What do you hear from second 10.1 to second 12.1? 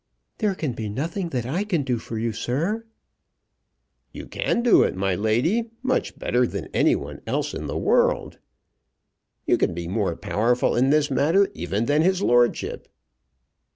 powerful in this matter even than